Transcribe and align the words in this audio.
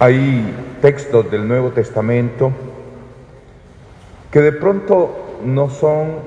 Hay 0.00 0.54
textos 0.80 1.28
del 1.28 1.48
Nuevo 1.48 1.70
Testamento 1.70 2.52
que 4.30 4.40
de 4.40 4.52
pronto 4.52 5.40
no 5.44 5.70
son 5.70 6.20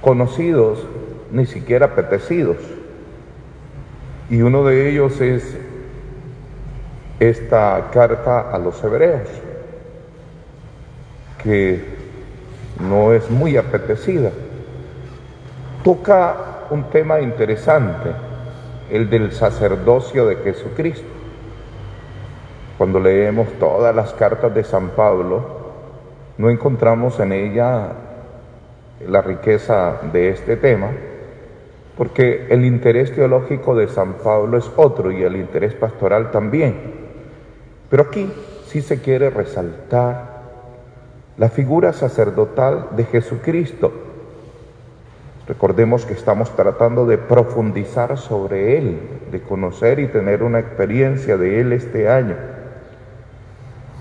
conocidos 0.00 0.84
ni 1.30 1.46
siquiera 1.46 1.86
apetecidos. 1.86 2.56
Y 4.28 4.42
uno 4.42 4.64
de 4.64 4.90
ellos 4.90 5.20
es 5.20 5.56
esta 7.20 7.90
carta 7.92 8.50
a 8.50 8.58
los 8.58 8.82
hebreos, 8.82 9.28
que 11.40 11.80
no 12.80 13.12
es 13.12 13.30
muy 13.30 13.56
apetecida. 13.56 14.32
Toca 15.84 16.66
un 16.70 16.90
tema 16.90 17.20
interesante, 17.20 18.10
el 18.90 19.08
del 19.08 19.30
sacerdocio 19.30 20.26
de 20.26 20.36
Jesucristo. 20.36 21.17
Cuando 22.78 23.00
leemos 23.00 23.48
todas 23.58 23.92
las 23.92 24.12
cartas 24.12 24.54
de 24.54 24.62
San 24.62 24.90
Pablo, 24.90 25.42
no 26.38 26.48
encontramos 26.48 27.18
en 27.18 27.32
ella 27.32 27.88
la 29.04 29.20
riqueza 29.20 29.96
de 30.12 30.28
este 30.28 30.56
tema, 30.56 30.86
porque 31.96 32.46
el 32.50 32.64
interés 32.64 33.12
teológico 33.12 33.74
de 33.74 33.88
San 33.88 34.12
Pablo 34.14 34.56
es 34.56 34.70
otro 34.76 35.10
y 35.10 35.24
el 35.24 35.34
interés 35.34 35.74
pastoral 35.74 36.30
también. 36.30 36.76
Pero 37.90 38.04
aquí 38.04 38.32
sí 38.68 38.80
se 38.80 39.00
quiere 39.00 39.30
resaltar 39.30 40.38
la 41.36 41.48
figura 41.48 41.92
sacerdotal 41.92 42.90
de 42.92 43.02
Jesucristo. 43.06 43.92
Recordemos 45.48 46.06
que 46.06 46.12
estamos 46.12 46.54
tratando 46.54 47.06
de 47.06 47.18
profundizar 47.18 48.16
sobre 48.18 48.78
Él, 48.78 49.00
de 49.32 49.40
conocer 49.40 49.98
y 49.98 50.06
tener 50.06 50.44
una 50.44 50.60
experiencia 50.60 51.36
de 51.36 51.60
Él 51.60 51.72
este 51.72 52.08
año. 52.08 52.57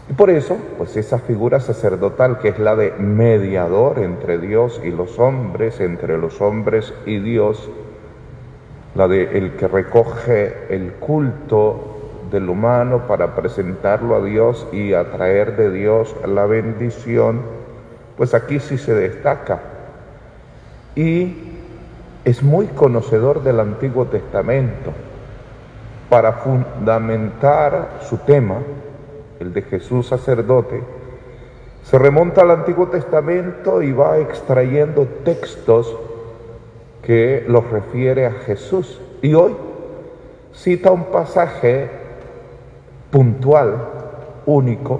Y 0.10 0.14
por 0.14 0.30
eso, 0.30 0.58
pues 0.78 0.96
esa 0.96 1.20
figura 1.20 1.60
sacerdotal 1.60 2.40
que 2.40 2.50
es 2.50 2.60
la 2.60 2.76
de 2.76 2.92
mediador 2.94 4.00
entre 4.00 4.38
Dios 4.38 4.80
y 4.84 4.92
los 4.92 5.20
hombres, 5.20 5.82
entre 5.82 6.18
los 6.18 6.40
hombres 6.40 6.94
y 7.06 7.20
Dios, 7.20 7.70
la 8.96 9.08
de 9.08 9.38
el 9.38 9.52
que 9.58 9.68
recoge 9.68 10.74
el 10.74 10.94
culto 10.94 11.98
del 12.32 12.50
humano 12.50 13.06
para 13.08 13.36
presentarlo 13.36 14.16
a 14.16 14.24
Dios 14.24 14.68
y 14.72 14.94
atraer 14.94 15.58
de 15.58 15.72
Dios 15.72 16.16
la 16.26 16.46
bendición, 16.46 17.42
pues 18.16 18.34
aquí 18.34 18.60
sí 18.60 18.78
se 18.78 18.94
destaca. 18.94 19.60
Y 20.96 21.36
es 22.24 22.44
muy 22.44 22.68
conocedor 22.68 23.44
del 23.44 23.60
Antiguo 23.60 24.06
Testamento. 24.06 24.92
Para 26.10 26.34
fundamentar 26.34 28.00
su 28.02 28.18
tema, 28.20 28.56
el 29.40 29.54
de 29.54 29.62
Jesús 29.62 30.08
sacerdote, 30.08 30.82
se 31.84 31.98
remonta 31.98 32.42
al 32.42 32.52
Antiguo 32.52 32.88
Testamento 32.88 33.82
y 33.82 33.94
va 33.94 34.18
extrayendo 34.18 35.08
textos 35.24 35.96
que 37.02 37.46
los 37.48 37.70
refiere 37.70 38.26
a 38.26 38.32
Jesús. 38.32 39.00
Y 39.22 39.34
hoy 39.34 39.56
cita 40.54 40.92
un 40.92 41.06
pasaje 41.06 41.90
puntual, 43.10 43.78
único, 44.46 45.00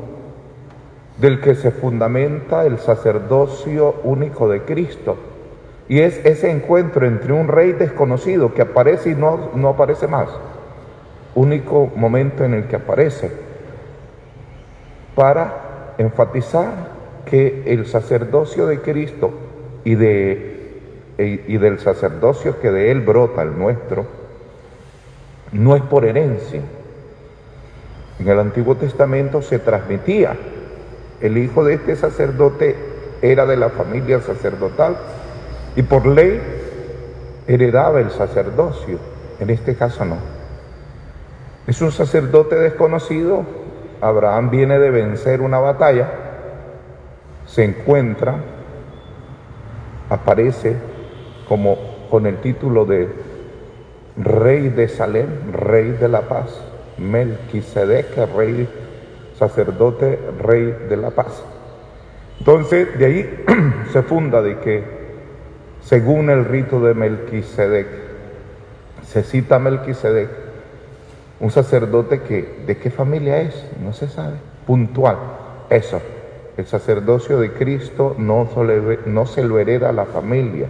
del 1.18 1.42
que 1.42 1.56
se 1.56 1.72
fundamenta 1.72 2.66
el 2.66 2.80
sacerdocio 2.80 3.96
único 4.04 4.48
de 4.48 4.62
Cristo. 4.62 5.18
Y 5.90 6.00
es 6.00 6.24
ese 6.26 6.50
encuentro 6.52 7.06
entre 7.06 7.34
un 7.34 7.50
rey 7.50 7.74
desconocido 7.74 8.54
que 8.54 8.62
aparece 8.62 9.12
y 9.12 9.16
no, 9.16 9.50
no 9.56 9.70
aparece 9.70 10.08
más. 10.08 10.30
Único 11.36 11.92
momento 11.96 12.46
en 12.46 12.54
el 12.54 12.68
que 12.68 12.78
aparece 12.78 13.47
para 15.18 15.96
enfatizar 15.98 16.92
que 17.26 17.64
el 17.66 17.88
sacerdocio 17.88 18.68
de 18.68 18.82
Cristo 18.82 19.32
y, 19.84 19.96
de, 19.96 20.80
y 21.18 21.58
del 21.58 21.80
sacerdocio 21.80 22.62
que 22.62 22.70
de 22.70 22.92
Él 22.92 23.02
brota, 23.02 23.42
el 23.42 23.58
nuestro, 23.58 24.06
no 25.54 25.76
es 25.76 25.82
por 25.82 26.06
herencia. 26.06 26.62
En 28.20 28.28
el 28.28 28.40
Antiguo 28.40 28.76
Testamento 28.76 29.42
se 29.42 29.58
transmitía, 29.58 30.38
el 31.20 31.40
hijo 31.40 31.64
de 31.64 31.74
este 31.74 31.96
sacerdote 31.96 32.76
era 33.24 33.48
de 33.48 33.58
la 33.58 33.70
familia 33.70 34.22
sacerdotal 34.22 34.98
y 35.76 35.82
por 35.82 36.06
ley 36.06 36.40
heredaba 37.48 38.02
el 38.02 38.12
sacerdocio, 38.12 39.00
en 39.40 39.50
este 39.50 39.74
caso 39.74 40.06
no. 40.06 40.18
Es 41.66 41.82
un 41.82 41.92
sacerdote 41.92 42.56
desconocido 42.56 43.57
Abraham 44.02 44.50
viene 44.50 44.80
de 44.80 44.92
vencer 44.92 45.42
una 45.42 45.60
batalla, 45.60 46.10
se 47.46 47.64
encuentra, 47.64 48.36
aparece 50.10 50.76
como 51.48 51.78
con 52.10 52.26
el 52.26 52.38
título 52.38 52.86
de 52.86 53.10
rey 54.18 54.70
de 54.70 54.88
Salem, 54.88 55.52
rey 55.52 55.92
de 55.92 56.08
la 56.08 56.22
paz, 56.22 56.62
Melquisedec, 56.98 58.16
rey, 58.36 58.68
sacerdote, 59.38 60.20
rey 60.42 60.76
de 60.90 60.98
la 60.98 61.12
paz. 61.12 61.44
Entonces, 62.40 62.98
de 62.98 63.06
ahí 63.06 63.44
se 63.92 64.04
funda 64.04 64.42
de 64.42 64.60
que, 64.60 64.84
según 65.82 66.30
el 66.30 66.46
rito 66.46 66.80
de 66.82 66.94
Melquisedec, 66.94 67.88
se 69.04 69.24
cita 69.24 69.60
Melquisedec 69.60 70.47
un 71.40 71.52
sacerdote 71.52 72.22
que, 72.22 72.64
¿de 72.66 72.78
qué 72.78 72.90
familia 72.90 73.42
es? 73.42 73.66
No 73.84 73.94
se 73.94 74.08
sabe. 74.08 74.38
Puntual. 74.66 75.18
Eso. 75.70 76.02
El 76.58 76.66
sacerdocio 76.66 77.40
de 77.40 77.52
Cristo 77.52 78.16
no, 78.18 78.48
se 79.28 79.44
lo 79.44 79.60
hereda 79.60 79.90
a 79.90 79.94
la 79.94 80.06
familia. 80.06 80.68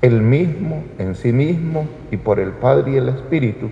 El 0.00 0.22
mismo, 0.22 0.84
en 0.98 1.16
sí 1.16 1.32
mismo 1.32 1.88
y 2.12 2.18
por 2.18 2.38
el 2.38 2.52
Padre 2.52 2.92
y 2.92 2.96
el 2.98 3.08
Espíritu, 3.08 3.68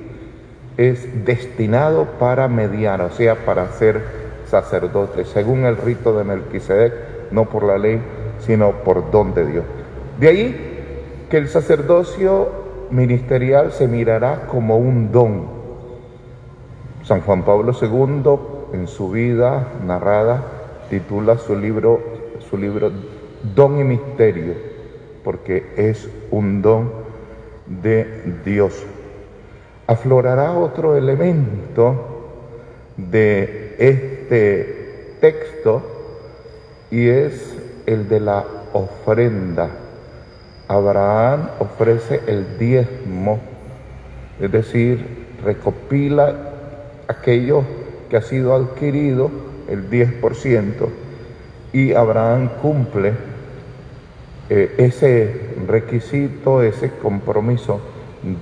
es 0.76 1.24
destinado 1.24 2.06
para 2.18 2.48
mediar, 2.48 3.00
o 3.00 3.10
sea, 3.10 3.46
para 3.46 3.68
ser 3.72 4.02
sacerdote, 4.46 5.24
según 5.24 5.64
el 5.64 5.76
rito 5.76 6.18
de 6.18 6.24
Melquisedec, 6.24 6.92
no 7.30 7.44
por 7.44 7.62
la 7.62 7.78
ley, 7.78 8.00
sino 8.40 8.72
por 8.72 9.10
don 9.12 9.34
de 9.34 9.46
Dios. 9.46 9.64
De 10.18 10.28
ahí 10.28 11.26
que 11.30 11.36
el 11.38 11.48
sacerdocio 11.48 12.65
ministerial 12.90 13.72
se 13.72 13.88
mirará 13.88 14.46
como 14.46 14.76
un 14.76 15.12
don. 15.12 15.56
San 17.02 17.20
Juan 17.20 17.44
Pablo 17.44 17.72
II, 17.80 18.78
en 18.78 18.88
su 18.88 19.10
vida 19.10 19.68
narrada, 19.84 20.42
titula 20.90 21.38
su 21.38 21.56
libro, 21.56 22.00
su 22.50 22.56
libro 22.56 22.90
Don 23.54 23.78
y 23.78 23.84
Misterio, 23.84 24.54
porque 25.22 25.72
es 25.76 26.08
un 26.30 26.62
don 26.62 26.90
de 27.66 28.40
Dios. 28.44 28.84
Aflorará 29.86 30.52
otro 30.52 30.96
elemento 30.96 31.94
de 32.96 33.76
este 33.78 35.16
texto 35.20 35.82
y 36.90 37.08
es 37.08 37.56
el 37.86 38.08
de 38.08 38.20
la 38.20 38.44
ofrenda 38.72 39.85
Abraham 40.68 41.48
ofrece 41.60 42.22
el 42.26 42.58
diezmo, 42.58 43.38
es 44.40 44.50
decir, 44.50 45.26
recopila 45.44 46.34
aquello 47.06 47.62
que 48.10 48.16
ha 48.16 48.22
sido 48.22 48.54
adquirido, 48.54 49.30
el 49.68 49.88
10%, 49.88 50.88
y 51.72 51.92
Abraham 51.92 52.50
cumple 52.60 53.12
eh, 54.48 54.74
ese 54.78 55.54
requisito, 55.66 56.62
ese 56.62 56.90
compromiso 56.90 57.80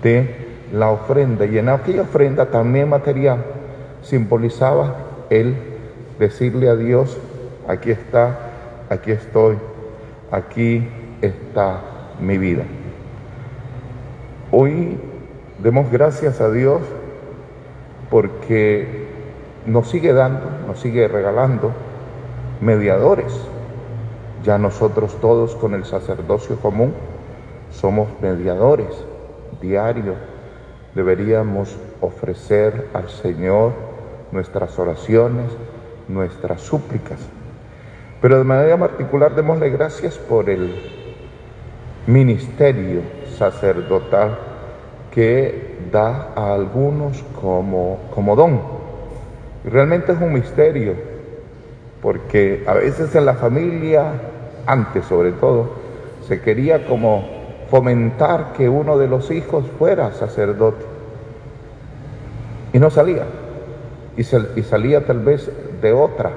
de 0.03 0.69
la 0.73 0.91
ofrenda. 0.91 1.45
Y 1.47 1.59
en 1.59 1.69
aquella 1.69 2.03
ofrenda 2.03 2.47
también 2.47 2.89
material 2.89 3.45
simbolizaba 4.03 4.97
el 5.31 5.55
decirle 6.19 6.69
a 6.69 6.77
Dios, 6.77 7.19
aquí 7.69 7.91
está, 7.91 8.39
aquí 8.89 9.11
estoy, 9.13 9.57
aquí 10.31 10.89
está 11.21 11.94
mi 12.21 12.39
vida. 12.39 12.65
Hoy 14.51 14.99
demos 15.63 15.91
gracias 15.91 16.41
a 16.41 16.51
Dios 16.51 16.81
porque 18.11 19.07
nos 19.67 19.89
sigue 19.89 20.13
dando, 20.13 20.47
nos 20.67 20.81
sigue 20.81 21.09
regalando 21.09 21.73
mediadores. 22.61 23.33
Ya 24.45 24.59
nosotros 24.59 25.19
todos 25.21 25.55
con 25.55 25.75
el 25.75 25.85
sacerdocio 25.85 26.57
común 26.61 26.93
somos 27.71 28.09
mediadores 28.21 28.89
diarios. 29.61 30.17
Deberíamos 30.95 31.77
ofrecer 32.01 32.89
al 32.95 33.09
Señor 33.09 33.73
nuestras 34.31 34.79
oraciones, 34.79 35.47
nuestras 36.09 36.61
súplicas. 36.61 37.19
Pero 38.21 38.39
de 38.39 38.45
manera 38.45 38.79
particular 38.79 39.35
démosle 39.35 39.71
gracias 39.71 40.17
por 40.17 40.49
el 40.49 41.04
ministerio 42.07 43.01
sacerdotal 43.39 44.39
que 45.11 45.79
da 45.91 46.33
a 46.35 46.55
algunos 46.55 47.23
como, 47.41 47.99
como 48.15 48.37
don. 48.37 48.61
Realmente 49.65 50.13
es 50.13 50.21
un 50.21 50.33
misterio, 50.33 50.95
porque 52.03 52.65
a 52.67 52.75
veces 52.75 53.15
en 53.15 53.25
la 53.25 53.35
familia, 53.35 54.13
antes 54.67 55.05
sobre 55.07 55.33
todo, 55.33 55.71
se 56.27 56.41
quería 56.41 56.87
como 56.87 57.25
fomentar 57.71 58.53
que 58.57 58.69
uno 58.69 58.99
de 58.99 59.09
los 59.09 59.31
hijos 59.31 59.65
fuera 59.79 60.13
sacerdote. 60.13 60.85
Y 62.73 62.79
no 62.79 62.91
salía. 62.91 63.25
Y, 64.17 64.21
y 64.21 64.63
salía 64.63 65.07
tal 65.07 65.21
vez 65.21 65.51
de 65.81 65.93
otra. 65.93 66.33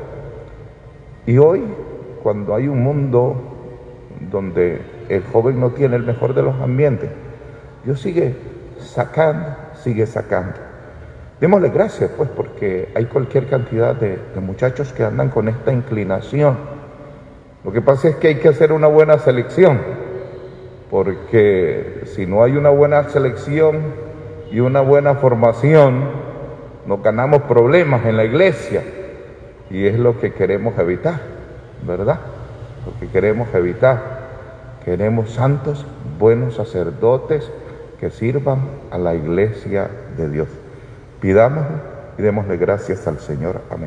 Y 1.25 1.37
hoy, 1.39 1.63
cuando 2.23 2.55
hay 2.55 2.67
un 2.67 2.81
mundo 2.81 3.35
donde 4.31 4.96
el 5.09 5.23
joven 5.23 5.59
no 5.59 5.71
tiene 5.71 5.95
el 5.95 6.03
mejor 6.03 6.33
de 6.33 6.43
los 6.43 6.59
ambientes, 6.61 7.09
Dios 7.83 8.01
sigue 8.01 8.35
sacando, 8.79 9.55
sigue 9.83 10.05
sacando. 10.05 10.55
Démosle 11.39 11.69
gracias, 11.69 12.09
pues, 12.17 12.29
porque 12.35 12.89
hay 12.95 13.05
cualquier 13.05 13.47
cantidad 13.47 13.95
de, 13.95 14.17
de, 14.33 14.39
muchachos 14.41 14.91
que 14.91 15.03
andan 15.03 15.29
con 15.29 15.47
esta 15.47 15.71
inclinación. 15.71 16.57
Lo 17.63 17.71
que 17.71 17.81
pasa 17.81 18.09
es 18.09 18.15
que 18.15 18.29
hay 18.29 18.35
que 18.35 18.49
hacer 18.49 18.71
una 18.71 18.87
buena 18.87 19.19
selección, 19.19 19.79
porque 20.89 22.01
si 22.05 22.25
no 22.25 22.43
hay 22.43 22.57
una 22.57 22.69
buena 22.69 23.03
selección 23.09 23.77
y 24.51 24.59
una 24.61 24.81
buena 24.81 25.15
formación, 25.15 26.05
nos 26.87 27.03
ganamos 27.03 27.43
problemas 27.43 28.05
en 28.05 28.17
la 28.17 28.23
iglesia. 28.23 28.81
Y 29.69 29.85
es 29.85 29.99
lo 29.99 30.19
que 30.19 30.33
queremos 30.33 30.79
evitar, 30.79 31.19
¿verdad? 31.85 32.19
Lo 32.85 32.99
que 32.99 33.11
queremos 33.11 33.53
evitar. 33.53 34.16
Queremos 34.87 35.31
santos, 35.31 35.85
buenos 36.17 36.55
sacerdotes 36.55 37.51
que 37.99 38.09
sirvan 38.09 38.61
a 38.89 38.97
la 38.97 39.15
iglesia 39.15 39.89
de 40.15 40.29
Dios. 40.29 40.47
Pidamos 41.19 41.65
y 42.17 42.21
démosle 42.21 42.55
gracias 42.55 43.05
al 43.05 43.19
Señor. 43.19 43.59
Amén. 43.69 43.85